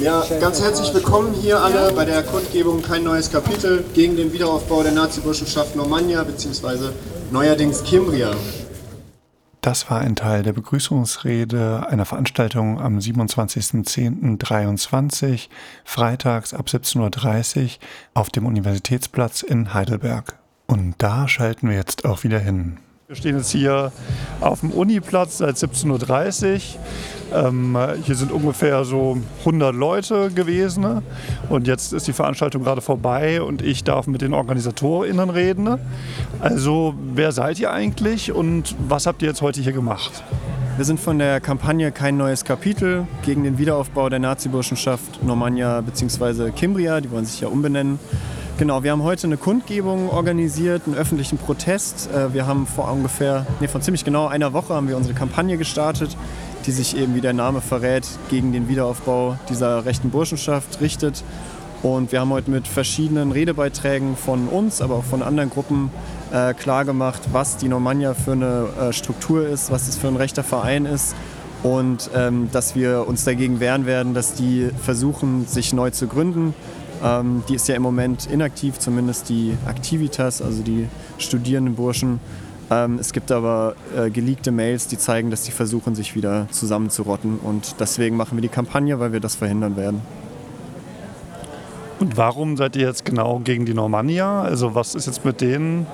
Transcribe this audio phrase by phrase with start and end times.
[0.00, 4.82] Ja, ganz herzlich willkommen hier alle bei der Kundgebung Kein neues Kapitel gegen den Wiederaufbau
[4.82, 6.92] der Nazi-Burschenschaft Normannia bzw.
[7.30, 8.30] neuerdings Kimbria.
[9.60, 15.48] Das war ein Teil der Begrüßungsrede einer Veranstaltung am 27.10.23,
[15.84, 17.68] freitags ab 17.30 Uhr
[18.14, 20.38] auf dem Universitätsplatz in Heidelberg.
[20.66, 22.78] Und da schalten wir jetzt auch wieder hin.
[23.10, 23.90] Wir stehen jetzt hier
[24.40, 26.54] auf dem Uniplatz seit 17.30
[27.32, 27.48] Uhr.
[27.48, 31.02] Ähm, hier sind ungefähr so 100 Leute gewesen ne?
[31.48, 35.64] und jetzt ist die Veranstaltung gerade vorbei und ich darf mit den OrganisatorInnen reden.
[35.64, 35.80] Ne?
[36.38, 40.22] Also, wer seid ihr eigentlich und was habt ihr jetzt heute hier gemacht?
[40.76, 46.52] Wir sind von der Kampagne Kein neues Kapitel gegen den Wiederaufbau der Nazi-Burschenschaft Normannia bzw.
[46.52, 47.98] Kimbria, die wollen sich ja umbenennen.
[48.58, 52.10] Genau, wir haben heute eine Kundgebung organisiert, einen öffentlichen Protest.
[52.12, 55.56] Äh, wir haben vor ungefähr, nee, vor ziemlich genau einer Woche haben wir unsere Kampagne
[55.56, 56.16] gestartet,
[56.66, 61.24] die sich eben, wie der Name verrät, gegen den Wiederaufbau dieser rechten Burschenschaft richtet.
[61.82, 65.90] Und wir haben heute mit verschiedenen Redebeiträgen von uns, aber auch von anderen Gruppen
[66.30, 70.44] äh, klargemacht, was die Normannia für eine äh, Struktur ist, was es für ein rechter
[70.44, 71.14] Verein ist
[71.62, 76.54] und ähm, dass wir uns dagegen wehren werden, dass die versuchen, sich neu zu gründen
[77.02, 82.20] ähm, die ist ja im Moment inaktiv, zumindest die Activitas, also die studierenden Burschen.
[82.70, 87.38] Ähm, es gibt aber äh, geleakte Mails, die zeigen, dass sie versuchen, sich wieder zusammenzurotten.
[87.38, 90.00] Und deswegen machen wir die Kampagne, weil wir das verhindern werden.
[91.98, 94.42] Und warum seid ihr jetzt genau gegen die Normannia?
[94.42, 95.86] Also was ist jetzt mit denen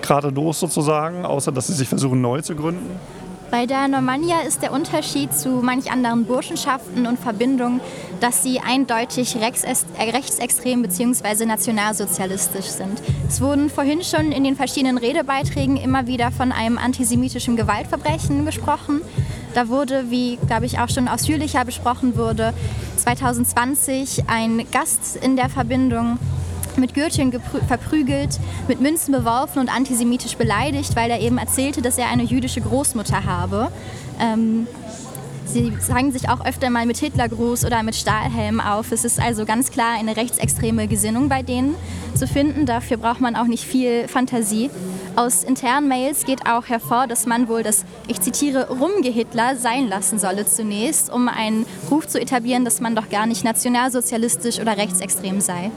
[0.00, 2.90] gerade los sozusagen, außer dass sie sich versuchen neu zu gründen?
[3.52, 7.82] Bei der Normannia ist der Unterschied zu manch anderen Burschenschaften und Verbindungen,
[8.22, 11.44] dass sie eindeutig äh, rechtsextrem bzw.
[11.44, 13.02] nationalsozialistisch sind.
[13.28, 19.00] Es wurden vorhin schon in den verschiedenen Redebeiträgen immer wieder von einem antisemitischen Gewaltverbrechen gesprochen.
[19.54, 22.54] Da wurde, wie glaube ich auch schon ausführlicher besprochen wurde,
[22.98, 26.18] 2020 ein Gast in der Verbindung
[26.76, 27.32] mit Gürteln
[27.66, 32.60] verprügelt, mit Münzen beworfen und antisemitisch beleidigt, weil er eben erzählte, dass er eine jüdische
[32.60, 33.72] Großmutter habe.
[34.20, 34.68] Ähm,
[35.46, 38.92] sie zeigen sich auch öfter mal mit Hitlergruß oder mit Stahlhelm auf.
[38.92, 41.74] Es ist also ganz klar eine rechtsextreme Gesinnung bei denen
[42.14, 42.66] zu finden.
[42.66, 44.70] Dafür braucht man auch nicht viel Fantasie.
[45.14, 50.18] Aus internen Mails geht auch hervor, dass man wohl das, ich zitiere, Rumgehitler sein lassen
[50.18, 55.40] solle zunächst, um einen Ruf zu etablieren, dass man doch gar nicht nationalsozialistisch oder rechtsextrem
[55.40, 55.70] sei.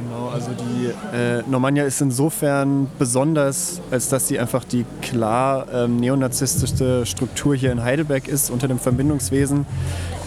[0.00, 5.96] Genau, also die äh, Normannia ist insofern besonders, als dass sie einfach die klar ähm,
[5.96, 9.66] neonazistischste Struktur hier in Heidelberg ist unter dem Verbindungswesen.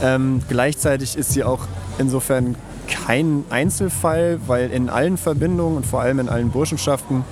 [0.03, 1.65] Ähm, gleichzeitig ist sie auch
[1.97, 2.55] insofern
[2.87, 7.23] kein Einzelfall, weil in allen Verbindungen und vor allem in allen Burschenschaften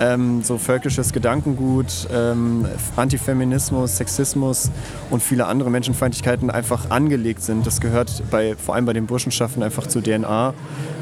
[0.00, 2.66] ähm, so völkisches Gedankengut, ähm,
[2.96, 4.70] Antifeminismus, Sexismus
[5.10, 7.66] und viele andere Menschenfeindlichkeiten einfach angelegt sind.
[7.66, 10.54] Das gehört bei, vor allem bei den Burschenschaften einfach zur DNA.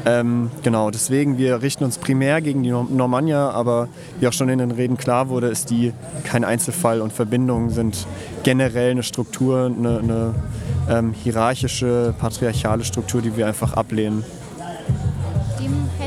[0.05, 4.59] Ähm, genau, deswegen, wir richten uns primär gegen die Normannia, aber wie auch schon in
[4.59, 5.93] den Reden klar wurde, ist die
[6.23, 8.07] kein Einzelfall und Verbindungen sind
[8.43, 10.35] generell eine Struktur, eine, eine
[10.89, 14.23] ähm, hierarchische, patriarchale Struktur, die wir einfach ablehnen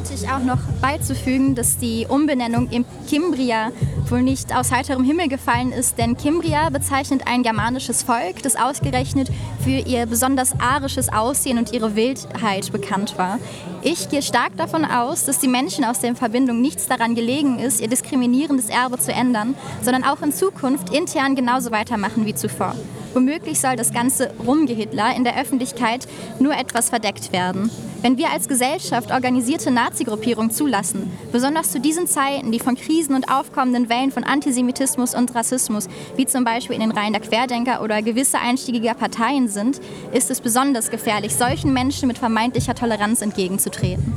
[0.00, 3.70] hätte ich auch noch beizufügen, dass die Umbenennung in Kimbria
[4.08, 9.28] wohl nicht aus heiterem Himmel gefallen ist, denn Kimbria bezeichnet ein germanisches Volk, das ausgerechnet
[9.62, 13.38] für ihr besonders arisches Aussehen und ihre Wildheit bekannt war.
[13.82, 17.82] Ich gehe stark davon aus, dass die Menschen aus der Verbindung nichts daran gelegen ist,
[17.82, 22.74] ihr diskriminierendes Erbe zu ändern, sondern auch in Zukunft intern genauso weitermachen wie zuvor.
[23.12, 27.70] Womöglich soll das ganze Rumgehitler in der Öffentlichkeit nur etwas verdeckt werden.
[28.02, 33.30] Wenn wir als Gesellschaft organisierte Nazi-Gruppierungen zulassen, besonders zu diesen Zeiten, die von Krisen und
[33.30, 38.00] aufkommenden Wellen von Antisemitismus und Rassismus, wie zum Beispiel in den Reihen der Querdenker oder
[38.00, 39.80] gewisse einstiegiger Parteien sind,
[40.12, 44.14] ist es besonders gefährlich, solchen Menschen mit vermeintlicher Toleranz entgegenzutreten.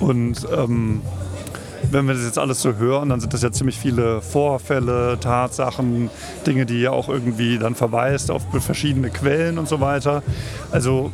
[0.00, 1.02] Und ähm,
[1.90, 6.10] wenn wir das jetzt alles so hören, dann sind das ja ziemlich viele Vorfälle, Tatsachen,
[6.46, 10.22] Dinge, die ja auch irgendwie dann verweist auf verschiedene Quellen und so weiter.
[10.70, 11.10] Also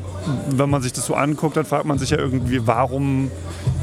[0.50, 3.30] wenn man sich das so anguckt, dann fragt man sich ja irgendwie, warum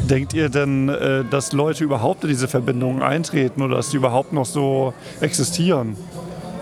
[0.10, 4.34] denkt ihr denn, äh, dass Leute überhaupt in diese Verbindungen eintreten oder dass die überhaupt
[4.34, 5.96] noch so existieren?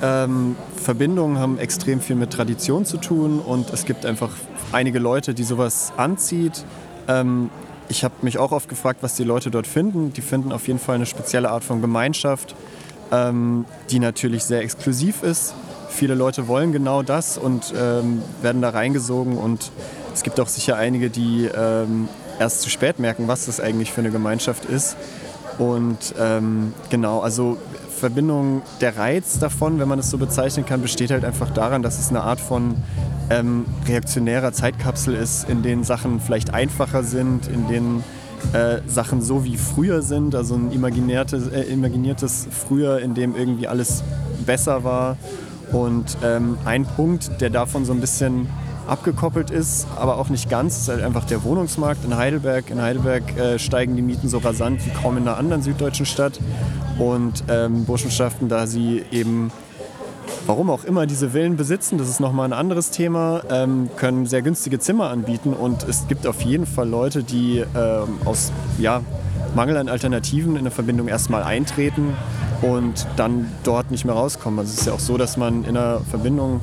[0.01, 4.29] Ähm, Verbindungen haben extrem viel mit Tradition zu tun und es gibt einfach
[4.71, 6.63] einige Leute, die sowas anzieht.
[7.07, 7.49] Ähm,
[7.89, 10.13] ich habe mich auch oft gefragt, was die Leute dort finden.
[10.13, 12.55] Die finden auf jeden Fall eine spezielle Art von Gemeinschaft,
[13.11, 15.53] ähm, die natürlich sehr exklusiv ist.
[15.89, 19.37] Viele Leute wollen genau das und ähm, werden da reingesogen.
[19.37, 19.71] Und
[20.13, 24.01] es gibt auch sicher einige, die ähm, erst zu spät merken, was das eigentlich für
[24.01, 24.97] eine Gemeinschaft ist.
[25.57, 27.57] Und ähm, genau, also
[27.97, 31.99] Verbindung, der Reiz davon, wenn man es so bezeichnen kann, besteht halt einfach daran, dass
[31.99, 32.75] es eine Art von
[33.29, 38.03] ähm, reaktionärer Zeitkapsel ist, in denen Sachen vielleicht einfacher sind, in denen
[38.53, 43.67] äh, Sachen so wie früher sind, also ein imaginiertes, äh, imaginiertes Früher, in dem irgendwie
[43.67, 44.03] alles
[44.45, 45.17] besser war.
[45.71, 48.47] Und ähm, ein Punkt, der davon so ein bisschen
[48.87, 52.69] abgekoppelt ist, aber auch nicht ganz, ist halt einfach der Wohnungsmarkt in Heidelberg.
[52.69, 56.39] In Heidelberg äh, steigen die Mieten so rasant wie kaum in einer anderen süddeutschen Stadt.
[56.97, 59.51] Und ähm, Burschenschaften, da sie eben
[60.45, 64.41] warum auch immer diese Villen besitzen, das ist nochmal ein anderes Thema, ähm, können sehr
[64.41, 69.01] günstige Zimmer anbieten und es gibt auf jeden Fall Leute, die ähm, aus ja,
[69.55, 72.13] Mangel an Alternativen in eine Verbindung erstmal eintreten
[72.61, 74.59] und dann dort nicht mehr rauskommen.
[74.59, 76.61] Also es ist ja auch so, dass man in einer Verbindung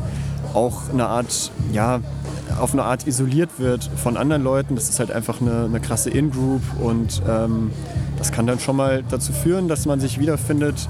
[0.55, 2.01] auch eine Art, ja,
[2.61, 4.75] auf eine Art isoliert wird von anderen Leuten.
[4.77, 7.71] Das ist halt einfach eine, eine krasse In-Group und ähm,
[8.19, 10.89] das kann dann schon mal dazu führen, dass man sich wiederfindet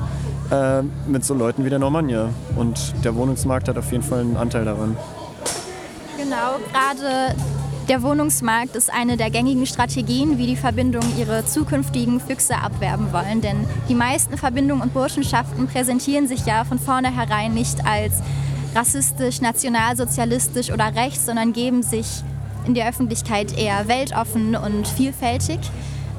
[0.50, 2.28] äh, mit so Leuten wie der Normannia.
[2.56, 4.96] Und der Wohnungsmarkt hat auf jeden Fall einen Anteil daran.
[6.16, 7.34] Genau, gerade
[7.88, 13.40] der Wohnungsmarkt ist eine der gängigen Strategien, wie die Verbindungen ihre zukünftigen Füchse abwerben wollen.
[13.40, 18.22] Denn die meisten Verbindungen und Burschenschaften präsentieren sich ja von vornherein nicht als
[18.75, 22.06] rassistisch, nationalsozialistisch oder rechts, sondern geben sich
[22.67, 25.59] in der Öffentlichkeit eher weltoffen und vielfältig.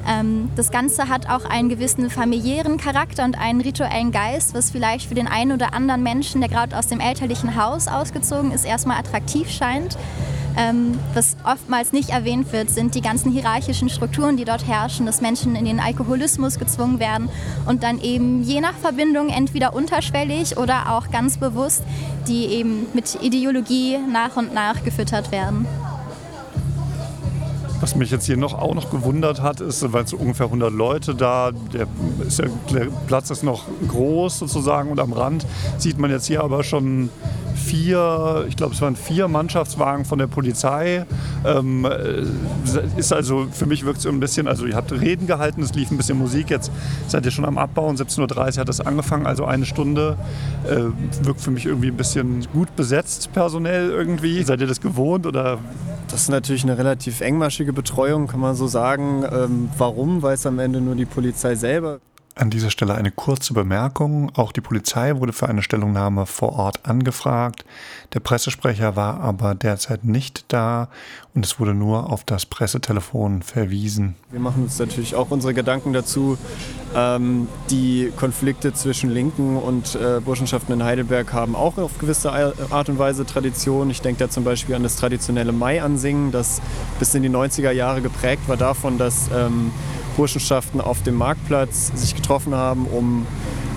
[0.08, 5.08] Ähm, das Ganze hat auch einen gewissen familiären Charakter und einen rituellen Geist, was vielleicht
[5.08, 8.98] für den einen oder anderen Menschen, der gerade aus dem elterlichen Haus ausgezogen ist, erstmal
[8.98, 9.98] attraktiv scheint.
[10.56, 15.20] Ähm, was oftmals nicht erwähnt wird, sind die ganzen hierarchischen Strukturen, die dort herrschen, dass
[15.20, 17.28] Menschen in den Alkoholismus gezwungen werden
[17.66, 21.82] und dann eben je nach Verbindung entweder unterschwellig oder auch ganz bewusst,
[22.26, 25.66] die eben mit Ideologie nach und nach gefüttert werden.
[27.86, 31.14] Was mich jetzt hier noch, auch noch gewundert hat, ist, weil so ungefähr 100 Leute
[31.14, 31.86] da, der,
[32.26, 32.50] ist der
[33.06, 35.46] Platz ist noch groß sozusagen und am Rand
[35.78, 37.10] sieht man jetzt hier aber schon
[37.54, 41.06] vier, ich glaube es waren vier Mannschaftswagen von der Polizei.
[41.44, 42.24] Ähm, äh,
[42.98, 45.92] ist also, für mich wirkt es ein bisschen, also ihr habt Reden gehalten, es lief
[45.92, 46.72] ein bisschen Musik, jetzt
[47.06, 50.16] seid ihr schon am Abbauen, 17.30 Uhr hat das angefangen, also eine Stunde.
[50.68, 50.86] Äh,
[51.24, 54.42] wirkt für mich irgendwie ein bisschen gut besetzt personell irgendwie.
[54.42, 55.58] Seid ihr das gewohnt oder
[56.08, 59.24] das ist natürlich eine relativ engmaschige Betreuung, kann man so sagen.
[59.30, 62.00] Ähm, warum, weiß am Ende nur die Polizei selber.
[62.38, 64.30] An dieser Stelle eine kurze Bemerkung.
[64.36, 67.64] Auch die Polizei wurde für eine Stellungnahme vor Ort angefragt.
[68.12, 70.90] Der Pressesprecher war aber derzeit nicht da
[71.34, 74.16] und es wurde nur auf das Pressetelefon verwiesen.
[74.30, 76.36] Wir machen uns natürlich auch unsere Gedanken dazu.
[76.94, 82.90] Ähm, die Konflikte zwischen Linken und äh, Burschenschaften in Heidelberg haben auch auf gewisse Art
[82.90, 83.88] und Weise Tradition.
[83.88, 86.60] Ich denke da zum Beispiel an das traditionelle Mai-Ansingen, das
[86.98, 89.70] bis in die 90er Jahre geprägt war davon, dass ähm,
[90.16, 93.26] Burschenschaften auf dem Marktplatz sich getroffen haben, um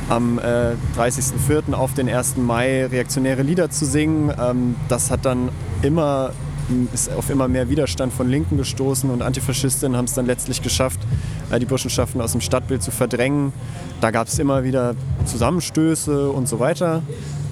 [0.10, 1.74] am äh, 30.04.
[1.74, 2.38] auf den 1.
[2.38, 4.34] Mai reaktionäre Lieder zu singen.
[4.40, 5.50] Ähm, das hat dann
[5.82, 6.32] immer
[6.94, 11.00] ist auf immer mehr Widerstand von Linken gestoßen und Antifaschistinnen haben es dann letztlich geschafft,
[11.52, 13.54] äh, die Burschenschaften aus dem Stadtbild zu verdrängen.
[14.02, 14.96] Da gab es immer wieder
[15.26, 17.02] Zusammenstöße und so weiter.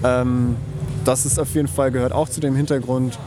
[0.03, 0.55] Ähm,
[1.03, 3.17] das ist auf jeden Fall gehört auch zu dem Hintergrund.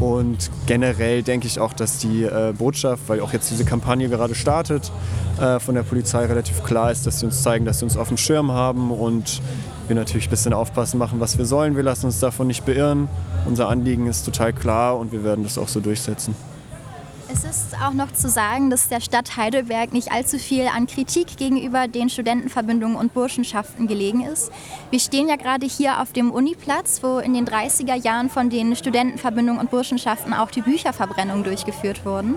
[0.00, 4.34] Und generell denke ich auch, dass die äh, Botschaft, weil auch jetzt diese Kampagne gerade
[4.34, 4.92] startet,
[5.40, 8.08] äh, von der Polizei relativ klar ist, dass sie uns zeigen, dass sie uns auf
[8.08, 9.42] dem Schirm haben und
[9.88, 11.74] wir natürlich ein bisschen aufpassen machen, was wir sollen.
[11.74, 13.08] Wir lassen uns davon nicht beirren.
[13.46, 16.34] Unser Anliegen ist total klar und wir werden das auch so durchsetzen.
[17.30, 21.36] Es ist auch noch zu sagen, dass der Stadt Heidelberg nicht allzu viel an Kritik
[21.36, 24.50] gegenüber den Studentenverbindungen und Burschenschaften gelegen ist.
[24.90, 28.74] Wir stehen ja gerade hier auf dem Uniplatz, wo in den 30er Jahren von den
[28.74, 32.36] Studentenverbindungen und Burschenschaften auch die Bücherverbrennung durchgeführt wurden.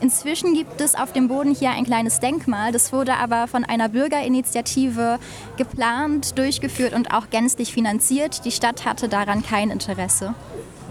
[0.00, 2.72] Inzwischen gibt es auf dem Boden hier ein kleines Denkmal.
[2.72, 5.20] Das wurde aber von einer Bürgerinitiative
[5.56, 8.44] geplant, durchgeführt und auch gänzlich finanziert.
[8.44, 10.34] Die Stadt hatte daran kein Interesse.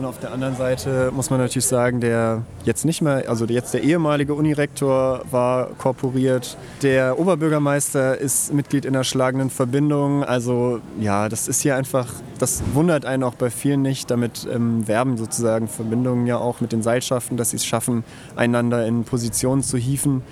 [0.02, 3.76] Und auf der anderen Seite muss man natürlich sagen, der jetzt nicht mehr, also jetzt
[3.76, 6.58] der ehemalige Unirektor war korporiert.
[6.82, 10.24] Der Oberbürgermeister ist Mitglied in der schlagenden Verbindung.
[10.24, 12.08] Also ja, das ist hier einfach,
[12.40, 14.10] das wundert einen auch bei vielen nicht.
[14.10, 18.04] Damit ähm, werben sozusagen Verbindungen ja auch mit den Seilschaften, dass sie es schaffen,
[18.36, 20.24] einander in Positionen zu hieven.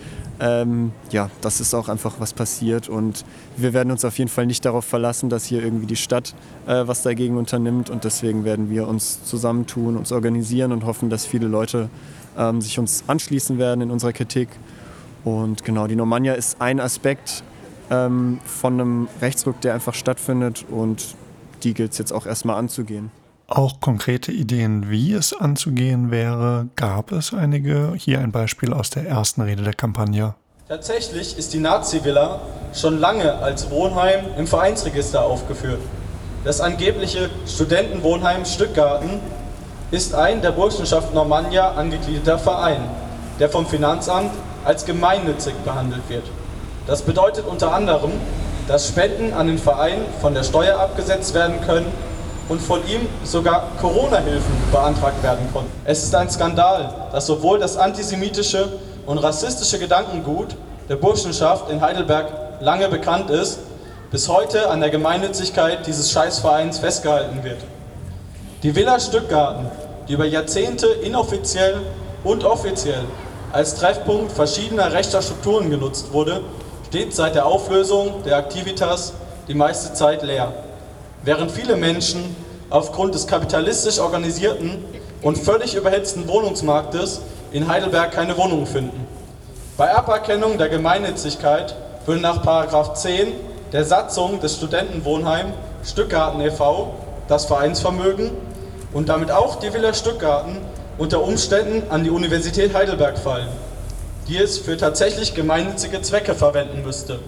[0.41, 3.25] Ähm, ja, das ist auch einfach was passiert und
[3.57, 6.33] wir werden uns auf jeden Fall nicht darauf verlassen, dass hier irgendwie die Stadt
[6.65, 11.25] äh, was dagegen unternimmt und deswegen werden wir uns zusammentun, uns organisieren und hoffen, dass
[11.25, 11.89] viele Leute
[12.37, 14.47] ähm, sich uns anschließen werden in unserer Kritik.
[15.25, 17.43] Und genau, die Normannia ist ein Aspekt
[17.91, 21.15] ähm, von einem Rechtsruck, der einfach stattfindet und
[21.63, 23.11] die gilt es jetzt auch erstmal anzugehen.
[23.49, 27.93] Auch konkrete Ideen, wie es anzugehen wäre, gab es einige.
[27.97, 30.35] Hier ein Beispiel aus der ersten Rede der Kampagne.
[30.67, 32.41] Tatsächlich ist die Nazi-Villa
[32.75, 35.81] schon lange als Wohnheim im Vereinsregister aufgeführt.
[36.43, 39.19] Das angebliche Studentenwohnheim Stückgarten
[39.89, 42.83] ist ein der Burschenschaft Normannia angegliederter Verein,
[43.39, 44.29] der vom Finanzamt
[44.63, 46.25] als gemeinnützig behandelt wird.
[46.85, 48.11] Das bedeutet unter anderem,
[48.67, 51.87] dass Spenden an den Verein von der Steuer abgesetzt werden können
[52.49, 55.71] und von ihm sogar Corona-Hilfen beantragt werden konnten.
[55.85, 58.67] Es ist ein Skandal, dass sowohl das antisemitische
[59.05, 60.55] und rassistische Gedankengut
[60.89, 62.27] der Burschenschaft in Heidelberg
[62.59, 63.59] lange bekannt ist,
[64.11, 67.59] bis heute an der Gemeinnützigkeit dieses Scheißvereins festgehalten wird.
[68.63, 69.67] Die Villa Stückgarten,
[70.07, 71.77] die über Jahrzehnte inoffiziell
[72.23, 73.03] und offiziell
[73.53, 76.41] als Treffpunkt verschiedener rechter Strukturen genutzt wurde,
[76.87, 79.13] steht seit der Auflösung der Activitas
[79.47, 80.51] die meiste Zeit leer.
[81.23, 82.35] Während viele Menschen
[82.69, 84.83] aufgrund des kapitalistisch organisierten
[85.21, 87.21] und völlig überhitzten Wohnungsmarktes
[87.51, 89.05] in Heidelberg keine Wohnung finden.
[89.75, 93.33] Bei Aberkennung der Gemeinnützigkeit würde nach 10
[93.73, 96.93] der Satzung des Studentenwohnheim Stückgarten e.V.
[97.27, 98.31] das Vereinsvermögen
[98.93, 100.57] und damit auch die Villa Stückgarten
[100.97, 103.49] unter Umständen an die Universität Heidelberg fallen,
[104.27, 107.19] die es für tatsächlich gemeinnützige Zwecke verwenden müsste.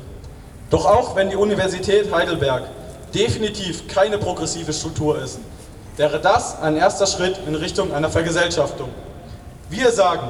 [0.69, 2.63] Doch auch wenn die Universität Heidelberg
[3.13, 5.39] definitiv keine progressive Struktur ist,
[5.98, 8.89] wäre das ein erster Schritt in Richtung einer Vergesellschaftung.
[9.70, 10.27] Wir sagen,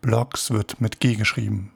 [0.00, 1.70] Blogs wird mit G geschrieben.